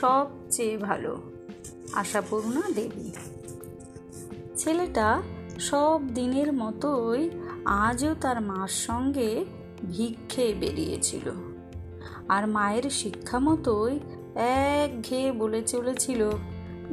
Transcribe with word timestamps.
সবচেয়ে 0.00 0.76
ভালো। 0.78 1.12
আশাপূর্ণা 1.92 2.62
দেবী। 2.74 3.08
ছেলেটা 4.56 5.08
সব 5.60 5.98
দিনের 6.14 6.50
মতোই 6.52 7.22
আজও 7.84 8.12
তার 8.20 8.38
মার 8.40 8.72
সঙ্গে 8.86 9.30
ভিক্ষে 9.90 10.46
বেরিয়েছিল 10.60 11.26
আর 12.28 12.42
মায়ের 12.46 12.86
শিক্ষা 12.90 13.38
মতোই 13.38 13.94
এক 14.80 14.90
ঘেয়ে 15.02 15.30
বলে 15.32 15.60
চলেছিল, 15.62 16.20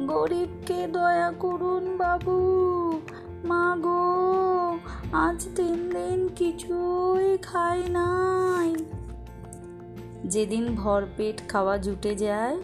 গরিবকে 0.06 0.80
দয়া 0.86 1.30
করুন 1.40 1.84
বাবু, 1.96 2.36
মা 3.44 3.66
গো, 3.82 4.04
আজ 5.16 5.40
তিন 5.56 5.78
দিন 5.90 6.20
কিছুই 6.36 7.28
খাই 7.42 7.80
নাই। 7.88 8.70
যেদিন 10.24 10.64
ভরপেট 10.74 11.38
খাওয়া 11.48 11.74
জুটে 11.78 12.12
যায় 12.14 12.56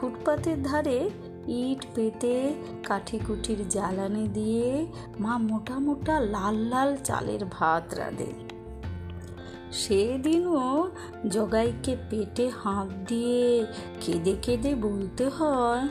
ফুটপাতের 0.00 0.62
ধারে 0.62 1.10
ইট 1.48 1.80
পেতে 1.94 2.34
কাঠি 2.86 3.18
কুঠির 3.26 3.68
জ্বালানি 3.68 4.28
দিয়ে 4.28 4.86
মা 5.20 5.38
মোটা 5.38 5.78
মোটা 5.78 6.20
লাল 6.20 6.56
লাল 6.56 6.96
চালের 7.04 7.44
ভাত 7.50 7.94
রাঁধে। 7.94 8.30
সেদিনও 9.72 10.90
জগাইকে 11.28 11.96
পেটে 12.10 12.46
হাত 12.48 12.88
দিয়ে 13.08 13.66
কেঁদে 14.00 14.34
কেঁদে 14.42 14.74
বলতে 14.74 15.28
হয়, 15.28 15.84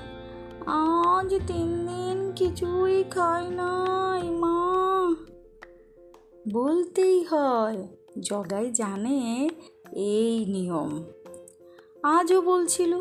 আজ 0.67 1.29
তিন 1.47 1.69
দিন 1.87 2.31
কিছুই 2.35 3.03
খাই 3.03 3.45
নাই 3.49 4.29
মা। 4.29 4.57
বলতেই 6.53 7.17
হয়, 7.23 7.87
জগাই 8.19 8.71
জানে 8.71 9.49
এই 9.95 10.45
নিয়ম। 10.45 10.91
আজও 12.03 12.41
বলছিল 12.41 12.91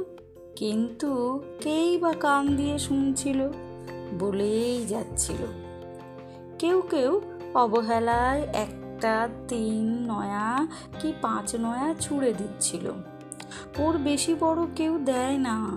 কিন্তু 0.59 1.43
কেই 1.61 1.99
বা 1.99 2.13
কান 2.13 2.57
দিয়ে 2.57 2.79
শুনছিল, 2.79 3.49
বলেই 4.19 4.87
যাচ্ছিল। 4.87 5.47
কেউ 6.59 6.83
কেউ 6.91 7.21
অবহেলায় 7.55 8.43
একটা, 8.43 9.29
তিন 9.49 10.13
নয়া 10.13 10.67
কি 11.01 11.13
পাঁচ 11.23 11.55
নয়া 11.55 11.95
ছুঁড়ে 12.01 12.33
দিচ্ছিল। 12.33 12.91
ওর 13.79 13.99
বেশি 13.99 14.35
বড় 14.41 14.67
কেউ 14.77 14.99
দেয় 14.99 15.39
না। 15.39 15.69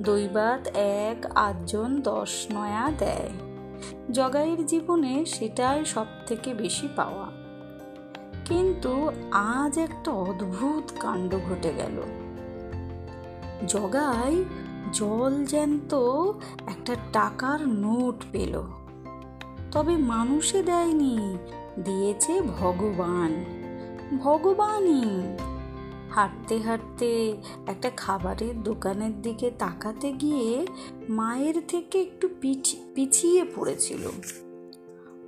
দৈবাত 0.00 0.68
এক, 0.74 1.26
আটজন, 1.34 2.00
দশ 2.00 2.46
নয়া 2.52 2.92
দেয়। 2.98 3.30
জগাইয়ের 4.12 4.66
জীবনে 4.66 5.24
সেটাই 5.24 5.84
সব 5.84 6.06
থেকে 6.26 6.54
বেশি 6.54 6.88
পাওয়া। 6.96 7.30
কিন্তু 8.44 9.10
আজ 9.30 9.78
একটা 9.78 10.10
অদ্ভুত 10.10 10.92
কাণ্ড 11.00 11.34
ঘটে 11.34 11.72
গেল। 11.76 12.25
জগাই 13.68 14.44
জল 14.92 15.44
জ্যান্ত 15.44 15.94
একটা 16.66 16.96
টাকার 17.12 17.68
নোট 17.68 18.24
পেল। 18.32 18.62
তবে 19.72 19.96
মানুষে 19.96 20.62
দেয়নি, 20.62 21.38
দিয়েছে 21.84 22.42
ভগবান। 22.42 23.44
ভগবানই। 24.18 25.02
হাঁটতে 26.10 26.58
হাঁটতে 26.58 27.36
একটা 27.66 27.90
খাবারের 27.96 28.62
দোকানের 28.62 29.22
দিকে 29.22 29.50
তাকাতে 29.50 30.12
গিয়ে 30.12 30.66
মায়ের 31.08 31.62
থেকে 31.68 32.02
একটু 32.02 32.28
পিছিয়ে 32.94 33.44
পড়েছিল। 33.56 34.10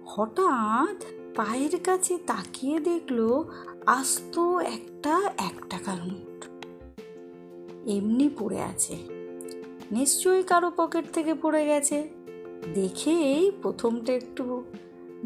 হঠাৎ 0.06 1.04
পায়ের 1.36 1.80
কাছে 1.84 2.18
তাকিয়ে 2.18 2.80
দেখল, 2.80 3.44
আস্ত 3.86 4.38
একটা 4.48 5.20
এক 5.38 5.64
টাকার 5.70 5.98
নোট। 5.98 6.27
এমনি 7.88 8.30
পড়ে 8.38 8.60
আছে। 8.60 8.96
নিশ্চয়ই 9.92 10.42
কারও 10.42 10.72
পকেট 10.76 11.04
থেকে 11.12 11.34
পড়ে 11.34 11.66
গেছে। 11.66 12.08
দেখেই 12.74 13.50
প্রথমটা 13.62 14.12
একটু 14.12 14.64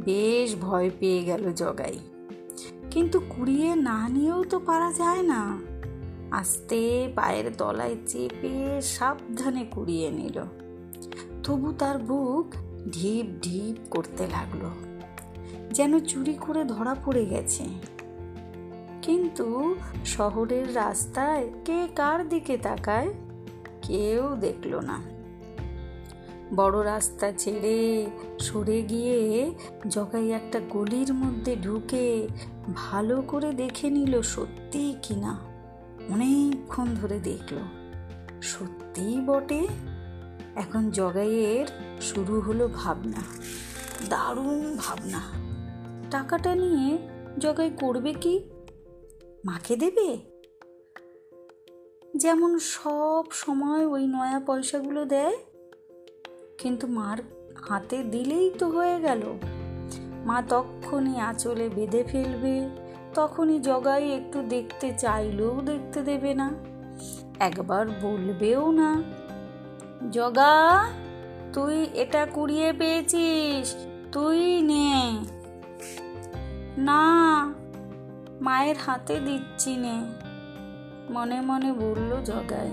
বেশ 0.05 0.56
ভয় 0.61 0.91
পেয়ে 1.01 1.22
গেল 1.22 1.53
জগাই। 1.53 1.99
কিন্তু 2.91 3.21
কুড়িয়ে 3.21 3.75
না 3.75 4.09
নিয়েও 4.09 4.45
তো 4.45 4.59
পারা 4.59 4.93
যায় 4.93 5.22
না। 5.22 5.59
আস্তে 6.31 7.12
পায়ের 7.15 7.45
তলায় 7.59 7.97
চেপে 8.06 8.81
সাবধানে 8.81 9.65
কুড়িয়ে 9.71 10.11
নিল। 10.11 10.43
তবু 11.43 11.72
তার 11.72 11.99
বুক 11.99 12.55
ঢিপ 12.93 13.45
ঢিপ 13.45 13.77
করতে 13.91 14.27
লাগল। 14.27 14.67
যেন 15.71 15.99
চুরি 16.01 16.34
করে 16.41 16.65
ধরা 16.65 16.97
পড়ে 17.05 17.25
গেছে। 17.25 17.65
কিন্তু 19.03 19.47
শহরের 20.07 20.67
রাস্তায় 20.75 21.45
কে 21.65 21.79
কার 21.97 22.19
দিকে 22.29 22.55
তাকায় 22.57 23.11
কেউ 23.83 24.23
দেখল 24.41 24.73
না। 24.81 24.97
বড় 26.55 26.85
রাস্তা 26.85 27.27
ছেড়ে 27.33 27.77
সরে 28.41 28.83
গিয়ে 28.83 29.19
জগাই 29.89 30.27
একটা 30.31 30.59
গলির 30.71 31.11
মধ্যে 31.15 31.57
ঢুকে 31.57 32.29
ভালো 32.75 33.17
করে 33.29 33.51
দেখে 33.53 33.91
নিল 33.91 34.15
সত্যি 34.23 34.95
কিনা 35.03 35.33
অনেকক্ষণ 36.11 36.87
ধরে 36.95 37.19
দেখল, 37.21 37.57
সত্যিই 38.43 39.19
বটে? 39.21 39.61
এখন 40.55 40.83
জগাইয়ের 40.91 41.67
শুরু 42.01 42.34
হলো 42.41 42.65
ভাবনা, 42.75 43.23
দারুণ 44.09 44.77
ভাবনা। 44.79 45.21
টাকাটা 46.11 46.53
নিয়ে 46.55 46.89
জগাই 47.39 47.71
করবে 47.81 48.13
কি? 48.15 48.34
মাকে 49.44 49.76
দেবে? 49.76 50.19
যেমন 52.16 52.58
সব 52.58 53.25
সময় 53.30 53.86
ওই 53.86 54.06
নয়া 54.06 54.41
পয়সাগুলো 54.47 55.04
দেয়। 55.04 55.36
কিন্তু 56.58 56.86
মার 56.86 57.19
হাতে 57.69 58.03
দিলেই 58.03 58.50
তো 58.58 58.69
হয়ে 58.69 59.00
গেল। 59.00 59.22
মা 60.25 60.42
তখনই 60.48 61.16
আঁচলে 61.20 61.69
বেঁধে 61.69 62.04
ফেলবে, 62.04 62.69
তখনই 63.14 63.58
জগাই 63.58 64.12
একটু 64.12 64.42
দেখতে 64.42 64.92
চাইলেও 64.98 65.60
দেখতে 65.60 66.03
দেবে 66.03 66.34
না, 66.34 66.50
একবার 67.41 67.86
বলবেও 68.03 68.70
না। 68.70 69.03
জগা, 70.10 70.88
তুই 71.53 71.86
এটা 71.94 72.26
কুড়িয়ে 72.26 72.72
পেয়েছিস, 72.72 73.86
তুই 74.12 74.62
নে। 74.62 74.92
না 76.78 77.03
মায়ের 78.42 78.78
হাতে 78.86 79.16
দিচ্ছি 79.20 79.72
নে। 79.76 79.97
মনে 81.10 81.38
মনে 81.41 81.70
বলল 81.72 82.10
জগাই, 82.25 82.70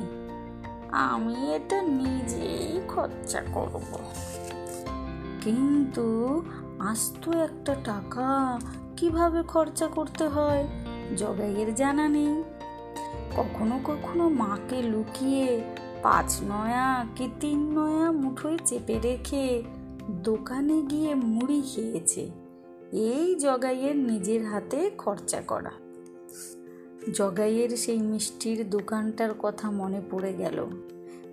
আমি 1.07 1.35
এটা 1.55 1.79
নিজেই 1.99 2.69
খরচা 2.87 3.41
করব। 3.53 3.89
কিন্তু 5.41 6.07
আস্ত 6.81 7.23
একটা 7.47 7.73
টাকা 7.83 8.27
কীভাবে 8.97 9.39
খরচা 9.43 9.87
করতে 9.87 10.25
হয়, 10.27 10.63
জগাইয়ের 11.17 11.69
জানা 11.75 12.05
নেই। 12.07 12.33
কখনো 13.37 13.75
কখনো 13.85 14.25
মাকে 14.41 14.79
লুকিয়ে 14.81 15.47
পাঁচ 16.03 16.29
নয়া 16.43 16.89
কি 17.15 17.25
তিন 17.39 17.59
নয়া 17.77 18.07
মুঠোয় 18.11 18.57
চেপে 18.65 18.95
রেখে 18.99 19.45
দোকানে 20.23 20.77
গিয়ে 20.81 21.11
মুড়ি 21.25 21.59
খেয়েছে। 21.61 22.23
এই 22.93 23.35
জগাইয়ের 23.35 23.95
নিজের 23.95 24.45
হাতে 24.45 24.91
খরচা 24.97 25.41
করা। 25.41 25.71
জগাইয়ের 27.13 27.69
সেই 27.69 27.97
মিষ্টির 27.97 28.69
দোকানটার 28.69 29.29
কথা 29.39 29.71
মনে 29.71 30.01
পড়ে 30.11 30.33
গেল, 30.33 30.65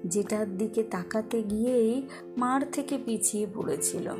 যেটার 0.04 0.58
দিকে 0.58 0.82
তাকাতে 0.82 1.42
গিয়েই 1.42 2.08
মার 2.36 2.70
থেকে 2.72 2.98
পিছিয়ে 3.06 3.46
পড়েছিল। 3.54 4.10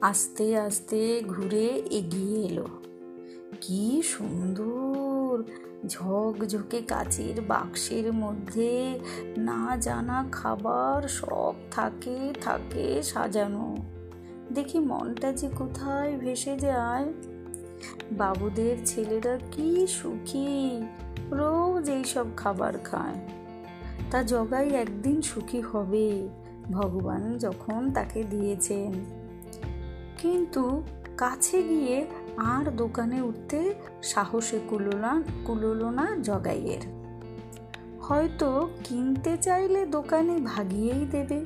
আস্তে 0.00 0.58
আস্তে 0.58 1.22
ঘুরে 1.26 1.82
এগিয়ে 1.90 2.46
এলো। 2.46 2.66
কি 3.60 4.02
সুন্দর 4.04 5.42
ঝকঝকে 5.86 6.82
কাচের 6.82 7.40
বাক্সের 7.40 8.12
মধ্যে 8.12 8.98
না 9.38 9.76
জানা 9.76 10.28
খাবার 10.32 11.08
সব 11.08 11.54
থাকে 11.70 12.32
থাকে 12.40 13.02
সাজানো। 13.02 13.76
দেখি 14.54 14.78
মনটা 14.78 15.32
যে 15.32 15.48
কোথায় 15.56 16.16
ভেসে 16.16 16.56
যায়। 16.56 17.12
বাবুদের 18.12 18.76
ছেলেরা 18.84 19.38
কি 19.52 19.86
সুখী, 19.86 20.82
রোজ 21.30 21.90
এইসব 21.90 22.26
খাবার 22.36 22.78
খায়। 22.78 23.14
তা 24.10 24.22
জগাই 24.22 24.68
একদিন 24.74 25.22
সুখী 25.22 25.60
হবে, 25.60 26.28
ভগবান 26.70 27.38
যখন 27.38 27.90
তাকে 27.90 28.22
দিয়েছেন। 28.22 28.92
কিন্তু 30.18 30.82
কাছে 31.16 31.62
গিয়ে 31.62 32.06
আর 32.36 32.70
দোকানে 32.76 33.20
উঠতে 33.20 33.74
সাহসে 34.02 34.58
কুলোনা 34.68 35.22
কুলোলো 35.44 35.90
না 35.90 36.16
জগাইয়ের। 36.22 36.96
হয়তো 38.02 38.68
কিনতে 38.84 39.36
চাইলে 39.36 39.86
দোকানে 39.86 40.38
ভাগিয়েই 40.44 41.06
দেবে, 41.06 41.44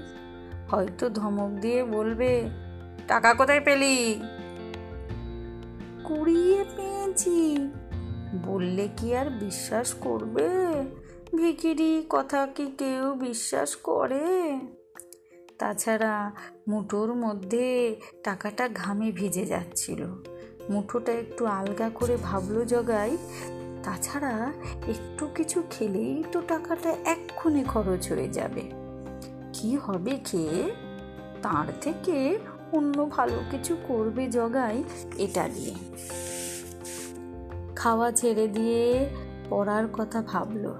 হয়তো 0.70 1.10
ধমক 1.10 1.50
দিয়ে 1.60 1.84
বলবে 1.84 2.50
টাকা 3.10 3.34
কোথায় 3.34 3.60
পেলি? 3.60 4.20
কুড়িয়ে 6.04 6.64
পেয়েছি। 6.76 7.56
বললে 8.44 8.88
কি 8.96 9.16
আর 9.16 9.30
বিশ্বাস 9.30 9.94
করবে? 9.94 10.48
ভিকিরি 11.36 12.06
কথা 12.08 12.46
কি 12.46 12.72
কেউ 12.78 13.14
বিশ্বাস 13.14 13.76
করে? 13.76 14.58
তাছাড়া 15.58 16.30
মুঠোর 16.68 17.14
মধ্যে 17.14 17.96
টাকাটা 18.24 18.68
ঘামে 18.68 19.12
ভিজে 19.12 19.44
যাচ্ছিল। 19.44 20.06
মুঠোটা 20.70 21.12
একটু 21.12 21.46
আলগা 21.46 21.90
করে 21.90 22.16
ভাবলো 22.16 22.64
জগাই। 22.64 23.16
তাছাড়া 23.82 24.52
একটু 24.88 25.26
কিছু 25.26 25.62
খেলেই 25.70 26.24
তো 26.32 26.42
টাকাটা 26.48 26.90
এক্ষুনি 26.90 27.64
খরচ 27.64 28.12
হয়ে 28.12 28.28
যাবে। 28.28 28.62
কি 29.52 29.76
হবে 29.76 30.18
খেয়ে? 30.24 30.90
তার 31.42 31.72
থেকে 31.80 32.38
অন্য 32.72 33.10
ভালো 33.16 33.38
কিছু 33.50 33.76
করবে 33.88 34.26
জগাই 34.26 34.84
এটা 35.18 35.48
দিয়ে 35.48 35.74
খাওয়া 37.76 38.12
ছেড়ে 38.12 38.48
দিয়ে 38.48 39.10
পড়ার 39.50 39.88
কথা 39.92 40.22
ভাবলো। 40.22 40.74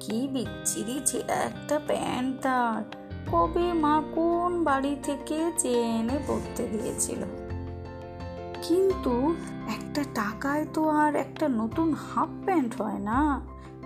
কি 0.00 0.28
বিচ্ছিরি 0.32 1.00
ছেঁড়া 1.06 1.34
একটা 1.34 1.80
প্যান্ট 1.86 2.42
তার। 2.42 2.96
কবে 3.32 3.72
মা 3.72 4.02
কোন 4.14 4.64
বাড়ি 4.64 4.96
থেকে 5.02 5.52
চেয়ে 5.58 5.82
এনে 5.82 6.18
পড়তে 6.26 6.68
দিয়েছিল। 6.68 7.24
কিন্তু 8.62 9.34
একটা 9.68 10.04
টাকায় 10.14 10.66
তো 10.74 10.88
আর 10.88 11.16
একটা 11.16 11.48
নতুন 11.48 11.94
হাফ 11.94 12.28
প্যান্ট 12.44 12.82
হয় 12.82 12.98
না। 12.98 13.40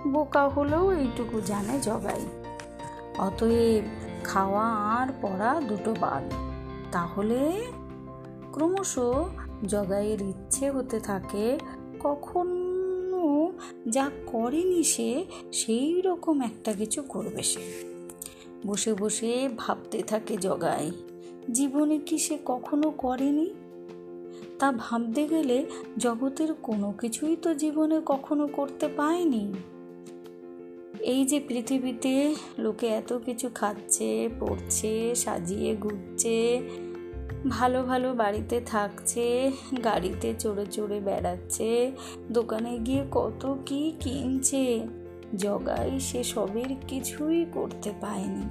বোকা 0.07 0.49
হলেও 0.49 0.93
এইটুকু 0.93 1.41
জানে 1.41 1.79
জগাই। 1.79 2.25
অতএব 3.17 3.83
খাওয়া 4.23 4.65
আর 4.71 5.07
পড়া 5.21 5.61
দুটো 5.67 5.95
বাদ। 5.99 6.23
তাহলে 6.91 7.61
ক্রমশ 8.51 8.99
জগাইয়ের 9.67 10.21
ইচ্ছে 10.21 10.69
হতে 10.69 10.99
থাকে 10.99 11.59
কখনো 11.99 13.51
যা 13.87 14.09
করেনি 14.27 14.83
সে, 14.83 15.25
সেই 15.51 16.01
রকম 16.01 16.41
একটা 16.41 16.73
কিছু 16.73 17.01
করবে 17.01 17.43
সে। 17.43 17.83
বসে 18.67 18.93
বসে 18.93 19.49
ভাবতে 19.57 20.03
থাকে 20.03 20.37
জগাই, 20.37 20.91
জীবনে 21.51 21.97
কি 21.97 22.17
সে 22.17 22.37
কখনো 22.45 22.91
করেনি? 22.97 23.53
তা 24.59 24.71
ভাবতে 24.71 25.27
গেলে 25.27 25.65
জগতের 25.97 26.53
কোনো 26.53 26.91
কিছুই 26.91 27.35
তো 27.35 27.53
জীবনে 27.53 28.01
কখনো 28.05 28.47
করতে 28.47 28.87
পায়নি। 28.97 29.53
এই 31.01 31.25
যে 31.25 31.39
পৃথিবীতে 31.39 32.35
লোকে 32.59 32.87
এত 32.87 33.17
কিছু 33.17 33.49
খাচ্ছে, 33.55 34.29
পড়ছে, 34.39 35.15
সাজিয়ে 35.15 35.75
ঘুরছে 35.75 36.61
ভালো 37.49 37.83
ভালো 37.83 38.13
বাড়িতে 38.13 38.61
থাকছে, 38.65 39.51
গাড়িতে 39.83 40.33
চড়ে 40.39 40.65
চড়ে 40.65 40.99
বেড়াচ্ছে, 40.99 41.91
দোকানে 42.31 42.79
গিয়ে 42.79 43.05
কত 43.11 43.55
কি 43.65 43.93
কিনছে, 43.99 44.87
জগাই 45.37 45.99
সে 45.99 46.23
সবের 46.23 46.75
কিছুই 46.87 47.45
করতে 47.53 47.91
পায়নি। 48.01 48.45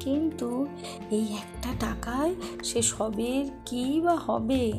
কিন্তু 0.00 0.66
এই 1.10 1.24
একটা 1.24 1.70
টাকায় 1.80 2.34
সে 2.64 2.82
সবের 2.82 3.44
কী 3.66 4.00
বা 4.00 4.14
হবে? 4.14 4.72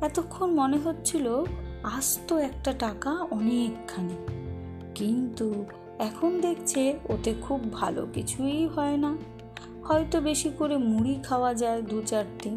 এতক্ষণ 0.00 0.50
মনে 0.50 0.76
হচ্ছিল 0.76 1.44
আস্ত 1.82 2.32
একটা 2.32 2.72
টাকা 2.72 3.10
অনেকখানি। 3.30 4.37
কিন্তু 4.98 5.64
এখন 5.98 6.40
দেখছে 6.40 6.98
ওতে 7.08 7.34
খুব 7.42 7.72
ভালো 7.72 8.06
কিছুই 8.14 8.66
হয় 8.66 8.96
না। 8.96 9.16
হয়তো 9.84 10.20
বেশি 10.20 10.50
করে 10.58 10.76
মুড়ি 10.76 11.14
খাওয়া 11.22 11.54
যায় 11.54 11.82
দু 11.82 12.02
চারটি 12.02 12.50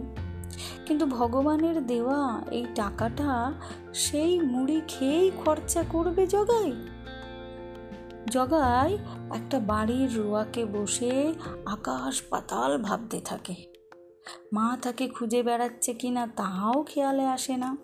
কিন্তু 0.85 1.05
ভগবানের 1.05 1.87
দেওয়া 1.87 2.41
এই 2.51 2.65
টাকাটা 2.75 3.53
সেই 3.93 4.39
মুড়ি 4.39 4.81
খেয়েই 4.87 5.31
খরচা 5.45 5.83
করবে 5.89 6.27
জগাই? 6.27 6.71
জগাই 8.29 8.97
একটা 9.35 9.59
বাড়ির 9.59 10.09
রোয়াকে 10.17 10.65
বসে 10.65 11.33
আকাশ 11.65 12.21
পাতাল 12.29 12.77
ভাবতে 12.77 13.19
থাকে। 13.19 13.55
মা 14.53 14.77
তাকে 14.81 15.07
খুঁজে 15.07 15.43
বেড়াচ্ছে 15.43 15.93
কিনা 15.93 16.27
তাও 16.27 16.83
খেয়ালে 16.83 17.25
আসে 17.27 17.57
না। 17.57 17.77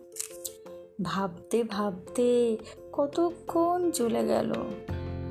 ভাবতে 1.04 1.64
ভাবতে 1.64 2.58
কতক্ষণ 2.94 3.92
চলে 3.92 4.28
গেল। 4.28 4.54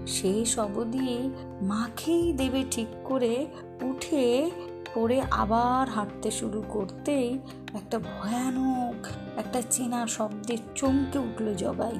সেই 0.06 0.44
সবদি 0.44 1.30
মাখেই 1.62 2.32
দেবে 2.32 2.64
ঠিক 2.70 2.86
করে 3.04 3.46
উঠে 3.82 4.50
পড়ে 4.94 5.22
আবার 5.30 5.88
হাঁটতে 5.88 6.30
শুরু 6.30 6.62
করতেই 6.68 7.38
একটা 7.74 7.98
ভয়ানক 7.98 9.06
একটা 9.38 9.62
চেনা 9.70 10.06
শব্দের 10.06 10.58
চমকে 10.74 11.18
উঠল 11.18 11.54
জগাই। 11.54 11.98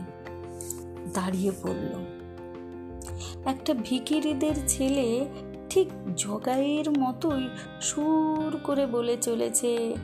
দাঁড়িয়ে 1.15 1.53
পড়ল। 1.63 2.05
একটা 3.45 3.75
ভিকিরিদের 3.83 4.55
ছেলে 4.69 5.27
ঠিক 5.71 5.89
জগাইয়ের 6.17 6.99
মতোই 6.99 7.49
সুর 7.81 8.59
করে 8.65 8.87
বলে 8.87 9.17
চলেছে 9.17 9.95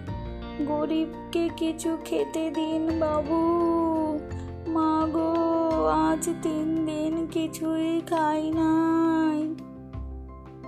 গরিবকে 0.67 1.50
কিছু 1.56 1.97
খেতে 2.05 2.50
দিন 2.50 2.99
বাবু। 2.99 3.41
মা 4.70 5.09
গো, 5.12 5.31
আজ 5.88 6.29
তিন 6.43 6.87
দিন 6.87 7.26
কিছুই 7.26 8.00
খাই 8.00 8.50
নাই। 8.50 9.55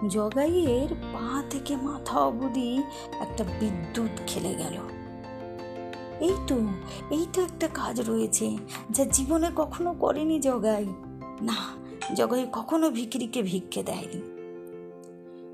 জগাইয়ের 0.09 0.95
পা 0.95 1.43
থেকে 1.51 1.77
মাথা 1.77 2.19
অবধি 2.19 2.83
একটা 3.21 3.45
বিদ্যুৎ 3.61 4.21
খেলে 4.27 4.55
গেল। 4.55 4.77
এই 6.21 6.35
তো 6.47 6.57
এই 7.11 7.27
তো 7.33 7.43
একটা 7.43 7.69
কাজ 7.75 8.11
রয়েছে 8.11 8.57
যা 8.91 9.05
জীবনে 9.05 9.51
কখনো 9.57 9.95
করেনি 9.95 10.41
জগাই। 10.41 10.87
না, 11.43 11.57
জগাই 12.15 12.47
কখনো 12.53 12.91
ভিকিরিকে 12.91 13.43
ভিক্ষে 13.43 13.83
দেয়নি। 13.83 14.34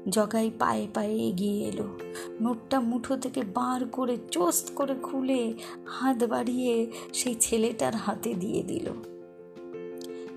জগাই 0.09 0.51
পায়ে 0.59 0.87
পায়ে 0.95 1.29
এগিয়ে 1.29 1.67
এলো। 1.67 1.99
নোটটা 2.41 2.81
মুঠো 2.81 3.17
থেকে 3.17 3.43
বার 3.43 3.89
করে, 3.89 4.17
চোস্ত 4.31 4.71
করে 4.75 4.95
খুলে 4.95 5.55
হাত 5.87 6.25
বাড়িয়ে 6.25 6.93
সেই 7.13 7.35
ছেলেটার 7.41 7.95
হাতে 7.95 8.35
দিয়ে 8.35 8.63
দিল। 8.63 8.91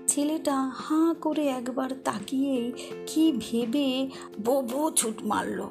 ছেলেটা 0.06 0.70
হাঁ 0.74 1.14
করে 1.14 1.46
একবার 1.46 1.90
তাকিয়েই 2.04 2.72
কি 3.06 3.32
ভেবে 3.38 4.10
ববু 4.44 4.90
ছুট 4.90 5.22
মারল। 5.22 5.68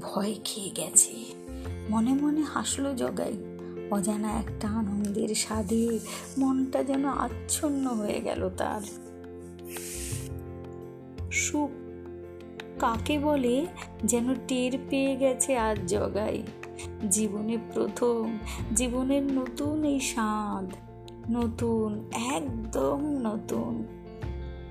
ভয় 0.00 0.34
খেয়ে 0.44 0.70
গেছে। 0.70 1.12
মনে 1.90 2.12
মনে 2.14 2.42
হাসলো 2.42 2.94
জগাই। 2.94 3.32
অজানা 3.90 4.32
একটা 4.32 4.68
আনন্দের 4.68 5.34
স্বাদে 5.34 5.98
মনটা 6.38 6.84
যেন 6.84 7.04
আচ্ছন্ন 7.04 7.86
হয়ে 7.86 8.20
গেল 8.20 8.50
তার। 8.56 8.80
সুখ 11.32 11.70
কাকে 12.78 13.18
বলে 13.18 13.66
যেন 14.04 14.34
টের 14.48 14.78
পেয়ে 14.90 15.16
গেছে 15.16 15.58
আজ 15.58 15.78
জগাই? 15.86 16.42
জীবনে 17.10 17.58
প্রথম, 17.74 18.38
জীবনের 18.74 19.22
নতুন 19.22 19.84
এই 19.84 20.00
স্বাদ 20.00 20.76
নতুন, 21.30 22.10
একদম 22.12 23.00
নতুন। 23.02 23.84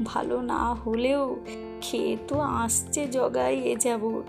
ভালো 0.05 0.41
না 0.41 0.73
হলেও 0.73 1.35
খেয়ে 1.81 2.17
তো 2.27 2.39
আসছে 2.39 3.07
জগাই 3.07 3.59
এ 3.59 3.75
যাব 3.75 4.21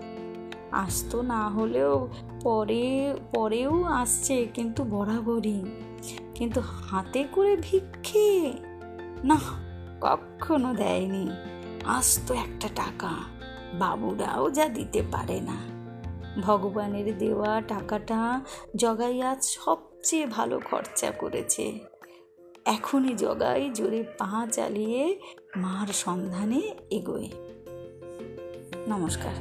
আসতো 0.71 1.21
না 1.21 1.49
হলেও 1.49 2.07
পরে, 2.43 3.15
পরেও 3.31 3.83
আসছে 3.83 4.47
কিন্তু 4.53 4.83
বরাবরই। 4.83 5.63
কিন্তু 6.35 6.61
হাতে 6.65 7.27
করে 7.31 7.57
ভিক্ষে? 7.61 8.53
না 9.23 9.37
কখনো 10.01 10.73
দেয়নি। 10.73 11.29
আসতো 11.85 12.33
একটা 12.33 12.69
টাকা। 12.75 13.34
বাবুরাও 13.79 14.49
যা 14.49 14.67
দিতে 14.67 15.03
পারে 15.11 15.41
না। 15.41 15.75
ভগবানের 16.41 17.17
দেওয়া 17.17 17.61
টাকাটা 17.61 18.41
জগাই 18.75 19.21
আজ 19.21 19.43
সবচেয়ে 19.43 20.25
ভালো 20.25 20.59
খরচা 20.59 21.11
করেছে। 21.11 21.79
এখনই 22.65 23.15
জগাই 23.15 23.69
জোরে 23.69 24.03
পা 24.03 24.47
চালিয়ে 24.51 25.19
মার 25.57 25.87
সন্ধানে 25.87 26.61
এগোয়। 26.89 27.29
নমস্কার। 28.87 29.33